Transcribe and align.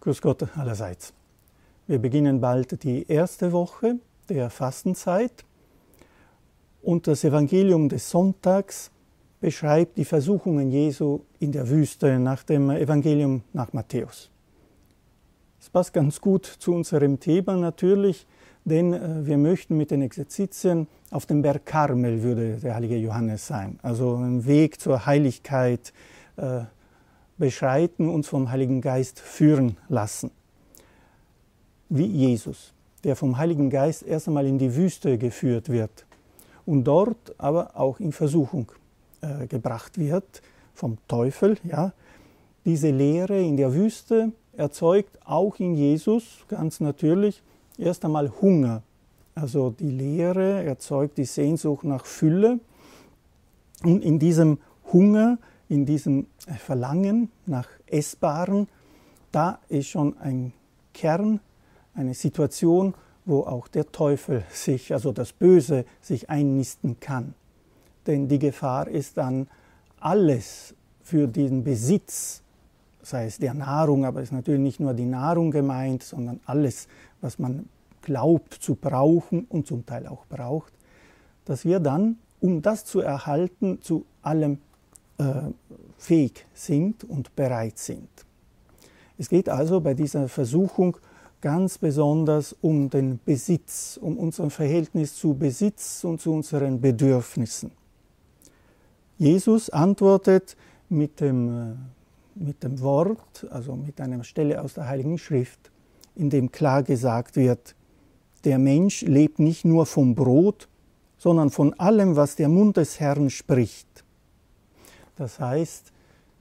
Grüß 0.00 0.22
Gott 0.22 0.56
allerseits. 0.56 1.12
Wir 1.86 1.98
beginnen 1.98 2.40
bald 2.40 2.82
die 2.82 3.06
erste 3.06 3.52
Woche 3.52 3.96
der 4.28 4.48
Fastenzeit 4.48 5.44
und 6.82 7.06
das 7.06 7.24
Evangelium 7.24 7.88
des 7.88 8.08
Sonntags 8.08 8.90
beschreibt 9.40 9.98
die 9.98 10.04
Versuchungen 10.04 10.70
Jesu 10.70 11.20
in 11.38 11.52
der 11.52 11.68
Wüste 11.68 12.18
nach 12.18 12.42
dem 12.42 12.70
Evangelium 12.70 13.42
nach 13.52 13.72
Matthäus. 13.72 14.30
Es 15.60 15.68
passt 15.68 15.92
ganz 15.92 16.20
gut 16.20 16.46
zu 16.46 16.72
unserem 16.72 17.20
Thema 17.20 17.56
natürlich, 17.56 18.26
denn 18.68 18.92
äh, 18.92 19.26
wir 19.26 19.38
möchten 19.38 19.76
mit 19.76 19.90
den 19.90 20.02
Exerzitien 20.02 20.86
auf 21.10 21.26
dem 21.26 21.42
Berg 21.42 21.66
Karmel 21.66 22.22
würde 22.22 22.56
der 22.56 22.74
heilige 22.74 22.96
Johannes 22.96 23.46
sein, 23.46 23.78
also 23.82 24.16
ein 24.16 24.46
Weg 24.46 24.80
zur 24.80 25.06
Heiligkeit 25.06 25.92
äh, 26.36 26.60
beschreiten, 27.38 28.08
uns 28.08 28.28
vom 28.28 28.50
Heiligen 28.50 28.80
Geist 28.80 29.20
führen 29.20 29.76
lassen. 29.88 30.30
Wie 31.88 32.06
Jesus, 32.06 32.74
der 33.04 33.16
vom 33.16 33.38
Heiligen 33.38 33.70
Geist 33.70 34.02
erst 34.02 34.28
einmal 34.28 34.46
in 34.46 34.58
die 34.58 34.74
Wüste 34.74 35.16
geführt 35.18 35.70
wird 35.70 36.06
und 36.66 36.84
dort 36.84 37.34
aber 37.38 37.76
auch 37.76 38.00
in 38.00 38.12
Versuchung 38.12 38.70
äh, 39.20 39.46
gebracht 39.46 39.98
wird 39.98 40.42
vom 40.74 40.98
Teufel. 41.08 41.56
Ja. 41.64 41.92
Diese 42.64 42.90
Lehre 42.90 43.40
in 43.40 43.56
der 43.56 43.72
Wüste 43.72 44.32
erzeugt 44.56 45.18
auch 45.24 45.58
in 45.58 45.74
Jesus 45.74 46.44
ganz 46.48 46.80
natürlich 46.80 47.42
erst 47.78 48.04
einmal 48.04 48.30
Hunger. 48.40 48.82
Also 49.34 49.70
die 49.70 49.90
Lehre 49.90 50.64
erzeugt 50.64 51.16
die 51.16 51.24
Sehnsucht 51.24 51.84
nach 51.84 52.04
Fülle 52.04 52.60
und 53.84 54.02
in 54.02 54.18
diesem 54.18 54.58
Hunger 54.92 55.38
in 55.68 55.84
diesem 55.84 56.26
Verlangen 56.58 57.30
nach 57.46 57.68
Essbaren, 57.86 58.68
da 59.32 59.58
ist 59.68 59.88
schon 59.88 60.16
ein 60.18 60.52
Kern, 60.94 61.40
eine 61.94 62.14
Situation, 62.14 62.94
wo 63.24 63.40
auch 63.40 63.68
der 63.68 63.92
Teufel 63.92 64.44
sich, 64.50 64.92
also 64.92 65.12
das 65.12 65.32
Böse, 65.32 65.84
sich 66.00 66.30
einnisten 66.30 66.98
kann. 67.00 67.34
Denn 68.06 68.28
die 68.28 68.38
Gefahr 68.38 68.88
ist 68.88 69.18
dann 69.18 69.48
alles 70.00 70.74
für 71.02 71.28
den 71.28 71.64
Besitz, 71.64 72.42
sei 73.02 73.26
es 73.26 73.38
der 73.38 73.54
Nahrung, 73.54 74.04
aber 74.04 74.20
es 74.20 74.28
ist 74.28 74.32
natürlich 74.32 74.60
nicht 74.60 74.80
nur 74.80 74.94
die 74.94 75.06
Nahrung 75.06 75.50
gemeint, 75.50 76.02
sondern 76.02 76.40
alles, 76.44 76.88
was 77.20 77.38
man 77.38 77.68
glaubt 78.02 78.54
zu 78.54 78.74
brauchen 78.74 79.44
und 79.48 79.66
zum 79.66 79.84
Teil 79.86 80.06
auch 80.06 80.26
braucht, 80.26 80.72
dass 81.44 81.64
wir 81.64 81.80
dann, 81.80 82.18
um 82.40 82.62
das 82.62 82.84
zu 82.84 83.00
erhalten, 83.00 83.80
zu 83.82 84.06
allem 84.22 84.58
äh, 85.18 85.50
fähig 85.96 86.46
sind 86.54 87.04
und 87.04 87.34
bereit 87.34 87.78
sind. 87.78 88.08
Es 89.16 89.28
geht 89.28 89.48
also 89.48 89.80
bei 89.80 89.94
dieser 89.94 90.28
Versuchung 90.28 90.96
ganz 91.40 91.78
besonders 91.78 92.54
um 92.60 92.90
den 92.90 93.20
Besitz, 93.24 93.98
um 94.00 94.16
unser 94.16 94.50
Verhältnis 94.50 95.16
zu 95.16 95.34
Besitz 95.34 96.04
und 96.04 96.20
zu 96.20 96.32
unseren 96.32 96.80
Bedürfnissen. 96.80 97.72
Jesus 99.18 99.70
antwortet 99.70 100.56
mit 100.88 101.20
dem, 101.20 101.48
äh, 101.48 101.74
mit 102.38 102.62
dem 102.62 102.80
Wort, 102.80 103.46
also 103.50 103.74
mit 103.74 104.00
einer 104.00 104.24
Stelle 104.24 104.62
aus 104.62 104.74
der 104.74 104.88
Heiligen 104.88 105.18
Schrift, 105.18 105.70
in 106.14 106.30
dem 106.30 106.52
klar 106.52 106.82
gesagt 106.82 107.36
wird, 107.36 107.74
der 108.44 108.58
Mensch 108.58 109.02
lebt 109.02 109.38
nicht 109.38 109.64
nur 109.64 109.86
vom 109.86 110.14
Brot, 110.14 110.68
sondern 111.16 111.50
von 111.50 111.74
allem, 111.74 112.16
was 112.16 112.36
der 112.36 112.48
Mund 112.48 112.76
des 112.76 113.00
Herrn 113.00 113.30
spricht. 113.30 114.04
Das 115.16 115.40
heißt, 115.40 115.92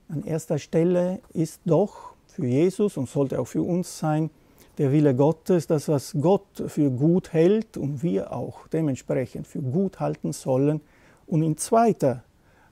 an 0.09 0.23
erster 0.23 0.59
Stelle 0.59 1.20
ist 1.34 1.62
doch 1.66 2.13
für 2.28 2.46
Jesus 2.46 2.97
und 2.97 3.09
sollte 3.09 3.40
auch 3.40 3.47
für 3.47 3.63
uns 3.63 3.97
sein, 3.97 4.30
der 4.78 4.91
Wille 4.91 5.16
Gottes, 5.16 5.66
das, 5.66 5.88
was 5.88 6.16
Gott 6.22 6.63
für 6.68 6.91
gut 6.91 7.34
hält 7.34 7.78
und 7.78 8.03
wir 8.03 8.31
auch 8.31 8.68
dementsprechend 8.68 9.47
für 9.47 9.62
gut 9.62 10.00
halten 10.00 10.34
sollen 10.34 10.81
und 11.25 11.41
in 11.41 11.57
zweiter 11.57 12.24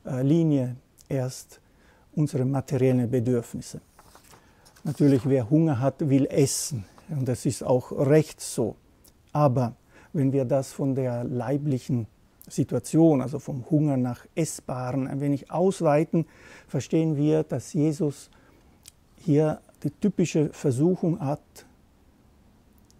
äh, 0.05 0.21
Linie 0.21 0.75
erst 1.09 1.59
unsere 2.15 2.45
materiellen 2.45 3.09
Bedürfnisse. 3.09 3.81
Natürlich, 4.83 5.27
wer 5.27 5.49
Hunger 5.49 5.79
hat, 5.79 6.07
will 6.09 6.27
essen 6.27 6.85
und 7.09 7.27
das 7.27 7.45
ist 7.45 7.63
auch 7.63 7.91
recht 7.91 8.39
so. 8.41 8.75
Aber 9.31 9.75
wenn 10.13 10.31
wir 10.31 10.45
das 10.45 10.71
von 10.71 10.95
der 10.95 11.23
leiblichen 11.23 12.07
Situation, 12.47 13.21
also 13.21 13.37
vom 13.39 13.69
Hunger 13.69 13.97
nach 13.97 14.25
Essbaren, 14.35 15.07
ein 15.07 15.19
wenig 15.19 15.51
ausweiten, 15.51 16.25
verstehen 16.67 17.17
wir, 17.17 17.43
dass 17.43 17.73
Jesus 17.73 18.29
hier 19.17 19.59
die 19.83 19.89
typische 19.89 20.53
Versuchung 20.53 21.19
hat 21.19 21.41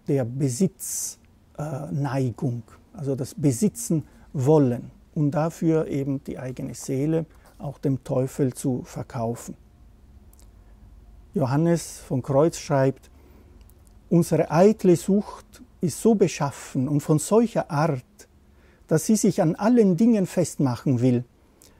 der 0.08 0.24
Besitzneigung, 0.24 2.62
also 2.92 3.14
das 3.16 3.34
Besitzen 3.34 4.04
wollen 4.32 4.90
und 5.14 5.32
dafür 5.32 5.88
eben 5.88 6.24
die 6.24 6.38
eigene 6.38 6.74
Seele 6.74 7.26
auch 7.58 7.78
dem 7.78 8.02
Teufel 8.04 8.52
zu 8.54 8.82
verkaufen. 8.84 9.56
Johannes 11.34 11.98
von 11.98 12.22
Kreuz 12.22 12.58
schreibt, 12.58 13.10
unsere 14.08 14.50
eitle 14.50 14.96
Sucht 14.96 15.62
ist 15.80 16.00
so 16.00 16.14
beschaffen 16.14 16.88
und 16.88 17.00
von 17.00 17.18
solcher 17.18 17.70
Art, 17.70 18.04
dass 18.86 19.06
sie 19.06 19.16
sich 19.16 19.42
an 19.42 19.54
allen 19.54 19.96
Dingen 19.96 20.26
festmachen 20.26 21.00
will. 21.00 21.24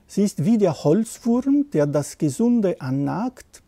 Sie 0.07 0.23
ist 0.23 0.45
wie 0.45 0.59
der 0.59 0.85
Holzwurm, 0.85 1.71
der 1.73 1.87
das 1.87 2.19
Gesunde 2.19 2.81
annagt 2.81 3.63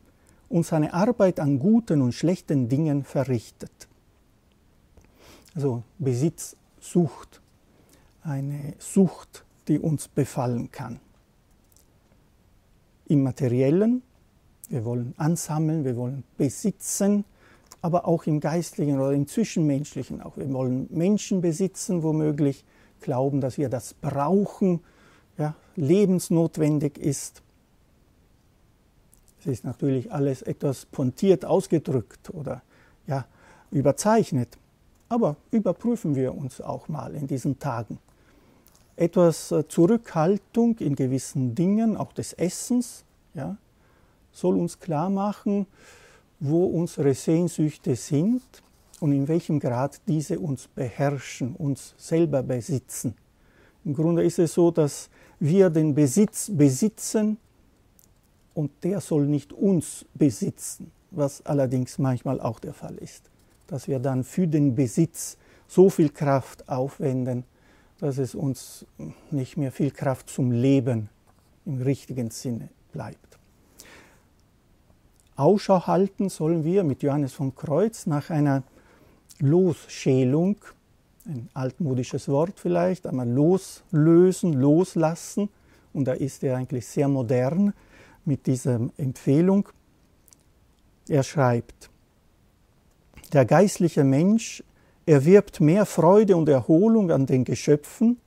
und 0.48 0.64
seine 0.66 0.94
Arbeit 0.94 1.40
an 1.40 1.58
guten 1.58 2.02
und 2.02 2.12
schlechten 2.12 2.68
Dingen 2.68 3.04
verrichtet. 3.04 3.88
Also 5.54 5.82
Besitzsucht, 5.98 7.40
eine 8.22 8.74
Sucht, 8.78 9.44
die 9.66 9.78
uns 9.78 10.08
befallen 10.08 10.70
kann. 10.70 11.00
Im 13.08 13.22
materiellen, 13.22 14.02
wir 14.68 14.84
wollen 14.84 15.14
ansammeln, 15.16 15.84
wir 15.84 15.96
wollen 15.96 16.24
besitzen, 16.36 17.24
aber 17.80 18.06
auch 18.06 18.26
im 18.26 18.40
geistlichen 18.40 18.98
oder 18.98 19.12
im 19.12 19.26
zwischenmenschlichen 19.26 20.20
auch. 20.20 20.36
Wir 20.36 20.52
wollen 20.52 20.88
Menschen 20.90 21.40
besitzen, 21.40 22.02
womöglich, 22.02 22.64
glauben, 23.00 23.40
dass 23.40 23.58
wir 23.58 23.68
das 23.68 23.94
brauchen, 23.94 24.80
ja, 25.36 25.54
lebensnotwendig 25.76 26.98
ist. 26.98 27.42
Es 29.40 29.46
ist 29.46 29.64
natürlich 29.64 30.12
alles 30.12 30.42
etwas 30.42 30.86
pontiert 30.86 31.44
ausgedrückt 31.44 32.30
oder 32.30 32.62
ja, 33.06 33.24
überzeichnet. 33.70 34.58
Aber 35.08 35.36
überprüfen 35.50 36.16
wir 36.16 36.36
uns 36.36 36.60
auch 36.60 36.88
mal 36.88 37.14
in 37.14 37.26
diesen 37.26 37.58
Tagen. 37.58 37.98
Etwas 38.98 39.52
äh, 39.52 39.66
Zurückhaltung 39.68 40.76
in 40.78 40.96
gewissen 40.96 41.54
Dingen, 41.54 41.96
auch 41.96 42.12
des 42.12 42.32
Essens, 42.32 43.04
ja, 43.34 43.56
soll 44.32 44.56
uns 44.56 44.80
klar 44.80 45.08
machen, 45.08 45.66
wo 46.40 46.66
unsere 46.66 47.14
Sehnsüchte 47.14 47.94
sind 47.94 48.42
und 48.98 49.12
in 49.12 49.28
welchem 49.28 49.60
Grad 49.60 50.00
diese 50.08 50.40
uns 50.40 50.66
beherrschen, 50.66 51.54
uns 51.54 51.94
selber 51.96 52.42
besitzen. 52.42 53.14
Im 53.84 53.94
Grunde 53.94 54.24
ist 54.24 54.40
es 54.40 54.54
so, 54.54 54.72
dass 54.72 55.08
wir 55.38 55.70
den 55.70 55.94
Besitz 55.94 56.50
besitzen 56.52 57.38
und 58.54 58.72
der 58.82 59.00
soll 59.00 59.26
nicht 59.26 59.52
uns 59.52 60.06
besitzen, 60.14 60.90
was 61.12 61.46
allerdings 61.46 61.98
manchmal 61.98 62.40
auch 62.40 62.58
der 62.58 62.74
Fall 62.74 62.96
ist, 62.96 63.30
dass 63.68 63.86
wir 63.86 64.00
dann 64.00 64.24
für 64.24 64.48
den 64.48 64.74
Besitz 64.74 65.36
so 65.68 65.88
viel 65.88 66.08
Kraft 66.08 66.68
aufwenden, 66.68 67.44
dass 68.00 68.18
es 68.18 68.34
uns 68.34 68.86
nicht 69.30 69.56
mehr 69.56 69.72
viel 69.72 69.90
Kraft 69.90 70.30
zum 70.30 70.52
Leben 70.52 71.08
im 71.66 71.82
richtigen 71.82 72.30
Sinne 72.30 72.68
bleibt. 72.92 73.38
Ausschau 75.36 75.86
halten 75.86 76.28
sollen 76.30 76.64
wir 76.64 76.82
mit 76.82 77.02
Johannes 77.02 77.32
von 77.32 77.54
Kreuz 77.54 78.06
nach 78.06 78.30
einer 78.30 78.64
Losschälung, 79.38 80.56
ein 81.26 81.48
altmodisches 81.54 82.28
Wort 82.28 82.58
vielleicht, 82.58 83.06
einmal 83.06 83.28
loslösen, 83.28 84.54
loslassen. 84.54 85.48
Und 85.92 86.06
da 86.06 86.12
ist 86.12 86.42
er 86.42 86.56
eigentlich 86.56 86.86
sehr 86.86 87.06
modern 87.06 87.72
mit 88.24 88.46
dieser 88.46 88.80
Empfehlung. 88.96 89.68
Er 91.08 91.22
schreibt, 91.22 91.90
der 93.32 93.44
geistliche 93.44 94.04
Mensch 94.04 94.64
erwirbt 95.08 95.60
mehr 95.60 95.86
Freude 95.86 96.36
und 96.36 96.48
Erholung 96.48 97.10
an 97.10 97.24
den 97.24 97.44
Geschöpfen, 97.44 98.18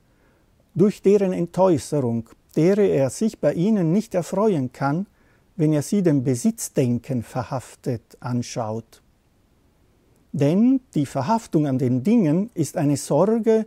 durch 0.74 1.00
deren 1.00 1.32
Entäußerung, 1.32 2.28
deren 2.56 2.86
er 2.86 3.08
sich 3.10 3.38
bei 3.38 3.54
ihnen 3.54 3.92
nicht 3.92 4.14
erfreuen 4.14 4.72
kann, 4.72 5.06
wenn 5.54 5.72
er 5.72 5.82
sie 5.82 6.02
dem 6.02 6.24
Besitzdenken 6.24 7.22
verhaftet 7.22 8.16
anschaut. 8.20 9.00
Denn 10.32 10.80
die 10.94 11.06
Verhaftung 11.06 11.66
an 11.66 11.78
den 11.78 12.02
Dingen 12.02 12.50
ist 12.54 12.76
eine 12.76 12.96
Sorge, 12.96 13.66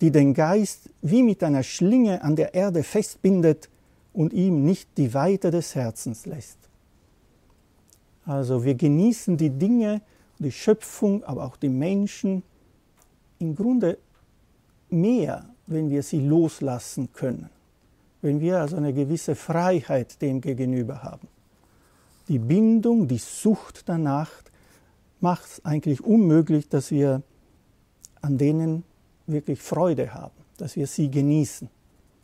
die 0.00 0.10
den 0.10 0.34
Geist 0.34 0.90
wie 1.02 1.22
mit 1.22 1.44
einer 1.44 1.62
Schlinge 1.62 2.22
an 2.22 2.34
der 2.34 2.54
Erde 2.54 2.82
festbindet 2.82 3.68
und 4.12 4.32
ihm 4.32 4.64
nicht 4.64 4.88
die 4.96 5.14
Weite 5.14 5.50
des 5.50 5.74
Herzens 5.74 6.26
lässt. 6.26 6.58
Also 8.24 8.64
wir 8.64 8.74
genießen 8.74 9.36
die 9.36 9.50
Dinge, 9.50 10.00
die 10.38 10.50
Schöpfung, 10.52 11.22
aber 11.22 11.44
auch 11.44 11.56
die 11.56 11.68
Menschen 11.68 12.42
im 13.38 13.54
Grunde 13.54 13.98
mehr, 14.88 15.46
wenn 15.66 15.90
wir 15.90 16.02
sie 16.02 16.20
loslassen 16.20 17.12
können, 17.12 17.50
wenn 18.22 18.40
wir 18.40 18.60
also 18.60 18.76
eine 18.76 18.92
gewisse 18.92 19.34
Freiheit 19.34 20.20
dem 20.22 20.40
gegenüber 20.40 21.02
haben. 21.02 21.28
Die 22.28 22.38
Bindung, 22.38 23.08
die 23.08 23.18
Sucht 23.18 23.88
danach 23.88 24.30
macht 25.20 25.46
es 25.46 25.64
eigentlich 25.64 26.04
unmöglich, 26.04 26.68
dass 26.68 26.90
wir 26.90 27.22
an 28.20 28.38
denen 28.38 28.84
wirklich 29.26 29.60
Freude 29.60 30.14
haben, 30.14 30.34
dass 30.56 30.76
wir 30.76 30.86
sie 30.86 31.10
genießen. 31.10 31.68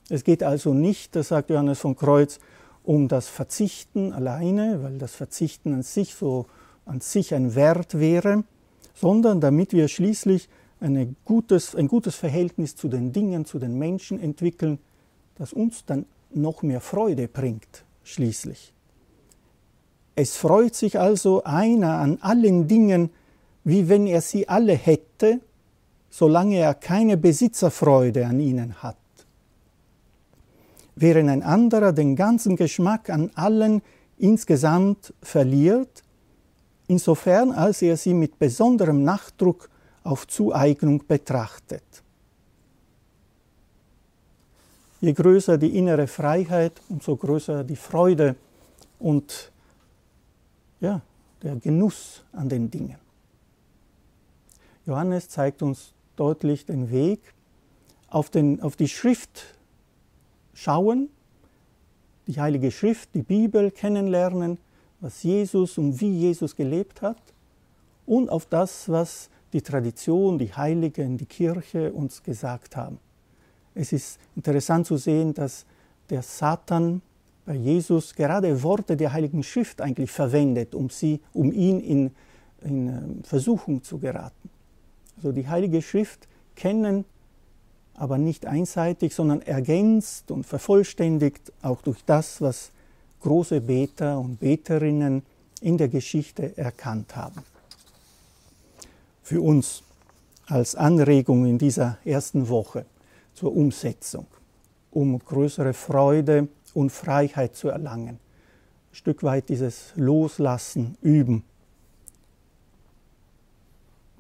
Es 0.08 0.24
geht 0.24 0.42
also 0.42 0.74
nicht, 0.74 1.14
das 1.16 1.28
sagt 1.28 1.50
Johannes 1.50 1.78
von 1.78 1.96
Kreuz, 1.96 2.38
um 2.84 3.08
das 3.08 3.28
Verzichten 3.28 4.12
alleine, 4.12 4.82
weil 4.82 4.98
das 4.98 5.14
Verzichten 5.14 5.72
an 5.72 5.82
sich 5.82 6.14
so 6.14 6.46
an 6.84 7.00
sich 7.00 7.34
ein 7.34 7.54
Wert 7.54 7.98
wäre, 7.98 8.42
sondern 8.94 9.40
damit 9.40 9.72
wir 9.72 9.86
schließlich 9.88 10.48
ein 10.82 11.16
gutes, 11.24 11.74
ein 11.74 11.88
gutes 11.88 12.16
Verhältnis 12.16 12.76
zu 12.76 12.88
den 12.88 13.12
Dingen, 13.12 13.44
zu 13.44 13.58
den 13.58 13.78
Menschen 13.78 14.20
entwickeln, 14.20 14.78
das 15.36 15.52
uns 15.52 15.84
dann 15.84 16.06
noch 16.34 16.62
mehr 16.62 16.80
Freude 16.80 17.28
bringt, 17.28 17.84
schließlich. 18.04 18.72
Es 20.14 20.36
freut 20.36 20.74
sich 20.74 20.98
also 20.98 21.44
einer 21.44 21.98
an 21.98 22.18
allen 22.20 22.68
Dingen, 22.68 23.10
wie 23.64 23.88
wenn 23.88 24.06
er 24.06 24.20
sie 24.20 24.48
alle 24.48 24.74
hätte, 24.74 25.40
solange 26.10 26.56
er 26.56 26.74
keine 26.74 27.16
Besitzerfreude 27.16 28.26
an 28.26 28.40
ihnen 28.40 28.82
hat. 28.82 28.96
Während 30.94 31.30
ein 31.30 31.42
anderer 31.42 31.92
den 31.92 32.16
ganzen 32.16 32.56
Geschmack 32.56 33.08
an 33.08 33.30
allen 33.34 33.80
insgesamt 34.18 35.14
verliert, 35.22 36.02
insofern 36.86 37.52
als 37.52 37.80
er 37.80 37.96
sie 37.96 38.12
mit 38.12 38.38
besonderem 38.38 39.02
Nachdruck 39.02 39.70
auf 40.04 40.26
Zueignung 40.26 41.06
betrachtet. 41.06 41.82
Je 45.00 45.12
größer 45.12 45.58
die 45.58 45.76
innere 45.76 46.06
Freiheit, 46.06 46.80
umso 46.88 47.16
größer 47.16 47.64
die 47.64 47.76
Freude 47.76 48.36
und 48.98 49.50
ja, 50.80 51.00
der 51.42 51.56
Genuss 51.56 52.22
an 52.32 52.48
den 52.48 52.70
Dingen. 52.70 52.98
Johannes 54.86 55.28
zeigt 55.28 55.62
uns 55.62 55.92
deutlich 56.16 56.66
den 56.66 56.90
Weg, 56.90 57.20
auf, 58.08 58.30
den, 58.30 58.60
auf 58.60 58.76
die 58.76 58.88
Schrift 58.88 59.56
schauen, 60.54 61.08
die 62.26 62.40
Heilige 62.40 62.70
Schrift, 62.70 63.14
die 63.14 63.22
Bibel 63.22 63.70
kennenlernen, 63.70 64.58
was 65.00 65.22
Jesus 65.22 65.78
und 65.78 66.00
wie 66.00 66.10
Jesus 66.10 66.54
gelebt 66.54 67.02
hat 67.02 67.20
und 68.06 68.30
auf 68.30 68.46
das, 68.46 68.88
was 68.88 69.30
die 69.52 69.62
Tradition, 69.62 70.38
die 70.38 70.52
Heiligen, 70.52 71.18
die 71.18 71.26
Kirche 71.26 71.92
uns 71.92 72.22
gesagt 72.22 72.76
haben. 72.76 72.98
Es 73.74 73.92
ist 73.92 74.18
interessant 74.36 74.86
zu 74.86 74.96
sehen, 74.96 75.34
dass 75.34 75.64
der 76.10 76.22
Satan 76.22 77.02
bei 77.44 77.54
Jesus 77.54 78.14
gerade 78.14 78.62
Worte 78.62 78.96
der 78.96 79.12
Heiligen 79.12 79.42
Schrift 79.42 79.80
eigentlich 79.80 80.10
verwendet, 80.10 80.74
um, 80.74 80.90
sie, 80.90 81.20
um 81.32 81.52
ihn 81.52 81.80
in, 81.80 82.10
in 82.62 82.88
ähm, 82.88 83.24
Versuchung 83.24 83.82
zu 83.82 83.98
geraten. 83.98 84.50
Also 85.16 85.32
die 85.32 85.48
Heilige 85.48 85.82
Schrift 85.82 86.28
kennen, 86.54 87.04
aber 87.94 88.18
nicht 88.18 88.46
einseitig, 88.46 89.14
sondern 89.14 89.42
ergänzt 89.42 90.30
und 90.30 90.44
vervollständigt 90.44 91.52
auch 91.62 91.82
durch 91.82 92.04
das, 92.04 92.40
was 92.40 92.70
große 93.20 93.60
Beter 93.60 94.18
und 94.18 94.40
Beterinnen 94.40 95.22
in 95.60 95.78
der 95.78 95.88
Geschichte 95.88 96.56
erkannt 96.56 97.14
haben. 97.16 97.42
Für 99.32 99.40
uns 99.40 99.82
als 100.44 100.74
Anregung 100.74 101.46
in 101.46 101.56
dieser 101.56 101.96
ersten 102.04 102.50
Woche 102.50 102.84
zur 103.32 103.56
Umsetzung, 103.56 104.26
um 104.90 105.18
größere 105.18 105.72
Freude 105.72 106.48
und 106.74 106.92
Freiheit 106.92 107.56
zu 107.56 107.68
erlangen. 107.70 108.18
Ein 108.90 108.94
Stück 108.94 109.22
weit 109.22 109.48
dieses 109.48 109.94
Loslassen 109.96 110.98
üben. 111.00 111.44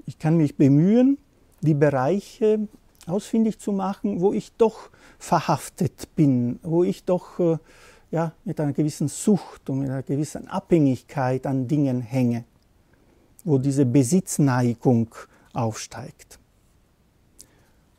Ich 0.06 0.18
kann 0.18 0.38
mich 0.38 0.56
bemühen, 0.56 1.18
die 1.60 1.74
Bereiche 1.74 2.66
ausfindig 3.06 3.58
zu 3.58 3.72
machen, 3.72 4.22
wo 4.22 4.32
ich 4.32 4.52
doch 4.52 4.88
verhaftet 5.18 6.08
bin, 6.16 6.58
wo 6.62 6.84
ich 6.84 7.04
doch 7.04 7.38
äh, 7.38 7.58
ja, 8.10 8.32
mit 8.46 8.58
einer 8.58 8.72
gewissen 8.72 9.08
Sucht 9.08 9.68
und 9.68 9.80
mit 9.80 9.90
einer 9.90 10.02
gewissen 10.02 10.48
Abhängigkeit 10.48 11.46
an 11.46 11.68
Dingen 11.68 12.00
hänge, 12.00 12.44
wo 13.44 13.58
diese 13.58 13.86
Besitzneigung 13.86 15.14
aufsteigt. 15.52 16.38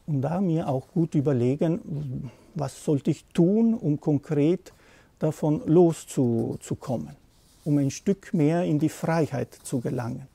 Und 0.06 0.22
da 0.22 0.42
mir 0.42 0.68
auch 0.68 0.88
gut 0.90 1.16
überlegen, 1.16 2.32
was 2.56 2.84
sollte 2.84 3.12
ich 3.12 3.26
tun, 3.34 3.74
um 3.74 4.00
konkret 4.00 4.74
davon 5.20 5.62
loszukommen, 5.66 7.16
um 7.64 7.78
ein 7.78 7.92
Stück 7.92 8.34
mehr 8.34 8.64
in 8.64 8.80
die 8.80 8.90
Freiheit 8.90 9.54
zu 9.64 9.80
gelangen. 9.80 10.28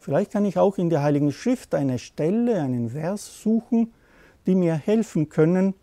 Vielleicht 0.00 0.32
kann 0.32 0.44
ich 0.44 0.58
auch 0.58 0.78
in 0.78 0.90
der 0.90 1.02
Heiligen 1.02 1.32
Schrift 1.32 1.74
eine 1.74 1.98
Stelle, 1.98 2.60
einen 2.60 2.90
Vers 2.90 3.42
suchen, 3.42 3.92
die 4.46 4.54
mir 4.54 4.74
helfen 4.74 5.28
können, 5.28 5.74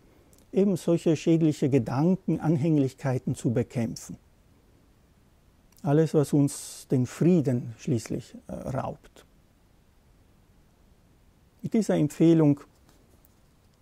eben 0.52 0.76
solche 0.76 1.16
schädliche 1.16 1.68
Gedanken, 1.68 2.40
Anhänglichkeiten 2.40 3.34
zu 3.34 3.52
bekämpfen. 3.52 4.16
Alles, 5.84 6.14
was 6.14 6.32
uns 6.32 6.88
den 6.90 7.06
Frieden 7.06 7.74
schließlich 7.78 8.34
äh, 8.48 8.52
raubt. 8.54 9.26
Mit 11.60 11.74
dieser 11.74 11.96
Empfehlung 11.96 12.60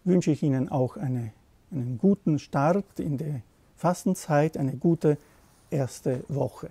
wünsche 0.02 0.32
ich 0.32 0.42
Ihnen 0.42 0.68
auch 0.68 0.96
eine, 0.96 1.32
einen 1.70 1.98
guten 1.98 2.40
Start 2.40 2.98
in 2.98 3.18
der 3.18 3.42
Fastenzeit, 3.76 4.56
eine 4.56 4.76
gute 4.76 5.16
erste 5.70 6.24
Woche. 6.28 6.70